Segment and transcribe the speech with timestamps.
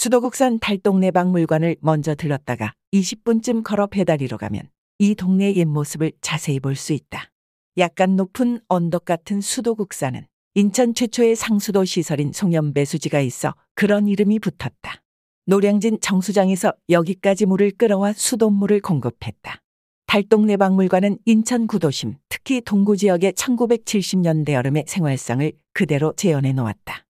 [0.00, 4.62] 수도국산 달동네 박물관을 먼저 들렀다가 20분쯤 걸어 배다리로 가면
[4.98, 7.30] 이 동네의 옛 모습을 자세히 볼 수 있다.
[7.76, 15.02] 약간 높은 언덕 같은 수도국산은 인천 최초의 상수도 시설인 송염배수지가 있어 그런 이름이 붙었다.
[15.44, 19.60] 노량진 정수장에서 여기까지 물을 끌어와 수돗물을 공급했다.
[20.06, 27.04] 달동네 박물관은 인천 구도심, 특히 동구 지역의 1970년대 여름의 생활상을 그대로 재현해 놓았다.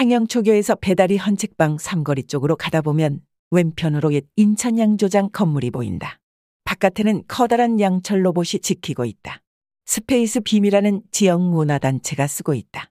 [0.00, 3.20] 창영 초교에서 배다리 헌책방 삼거리 쪽으로 가다 보면
[3.50, 6.18] 왼편으로 옛 인천 양조장 건물이 보인다.
[6.64, 9.42] 바깥에는 커다란 양철 로봇이 지키고 있다.
[9.84, 12.90] 스페이스 빔이라는 지역 문화단체가 쓰고 있다.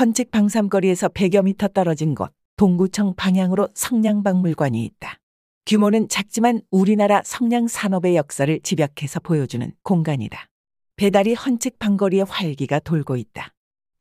[0.00, 5.18] 헌책 방 삼거리에서 100여 미터 떨어진 곳 동구청 방향으로 성냥박물관이 있다.
[5.66, 10.48] 규모는 작지만 우리나라 성냥 산업의 역사를 집약해서 보여주는 공간이다.
[10.96, 13.52] 배다리 헌책방 거리의 활기가 돌고 있다.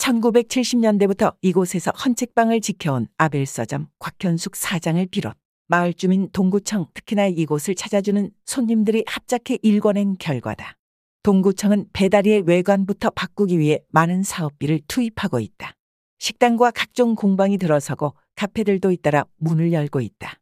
[0.06, 5.36] 1970년대부터 이곳에서 헌책방을 지켜온 아벨 서점 곽현숙 사장을 비롯
[5.68, 10.78] 마을 주민 동구청 특히나 이곳을 찾아주는 손님들이 합작해 일궈낸 결과다.
[11.24, 15.74] 동구청은 배다리의 외관부터 바꾸기 위해 많은 사업비를 투입하고 있다.
[16.20, 20.40] 식당과 각종 공방이 들어서고 카페들도 잇따라 문을 열고 있다.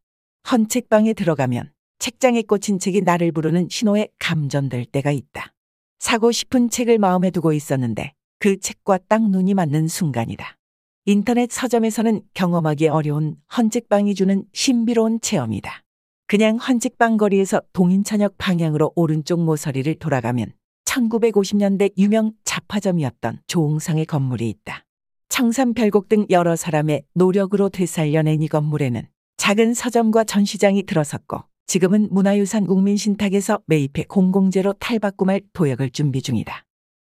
[0.51, 5.53] 헌책방에 들어가면 책장에 꽂힌 책이 나를 부르는 신호에 감전될 때가 있다.
[5.99, 10.57] 사고 싶은 책을 마음에 두고 있었는데 그 책과 딱 눈이 맞는 순간이다.
[11.05, 15.81] 인터넷 서점에서는 경험하기 어려운 헌책방이 주는 신비로운 체험이다.
[16.27, 20.51] 그냥 헌책방 거리에서 동인천역 방향으로 오른쪽 모서리를 돌아가면
[20.83, 24.83] 1950년대 유명 잡화점이었던 조홍상의 건물이 있다.
[25.29, 33.61] 청산별곡 등 여러 사람의 노력으로 되살려낸 이 건물에는 작은 서점과 전시장이 들어섰고 지금은 문화유산 국민신탁에서
[33.67, 36.65] 매입해 공공재로 탈바꿈할 도약을 준비 중이다.